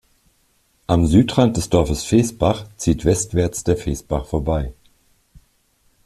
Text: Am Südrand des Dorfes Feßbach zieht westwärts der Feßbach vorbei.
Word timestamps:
Am 0.87 1.05
Südrand 1.05 1.57
des 1.57 1.69
Dorfes 1.69 2.03
Feßbach 2.05 2.65
zieht 2.75 3.05
westwärts 3.05 3.63
der 3.63 3.77
Feßbach 3.77 4.25
vorbei. 4.25 4.73